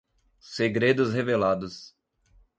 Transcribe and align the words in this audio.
Segredos 0.55 1.13
revelados 1.13 1.93